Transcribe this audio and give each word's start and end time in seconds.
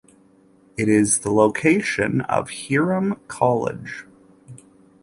It 0.77 0.89
is 0.89 1.19
the 1.19 1.29
location 1.29 2.21
of 2.21 2.49
Hiram 2.49 3.19
College. 3.27 4.07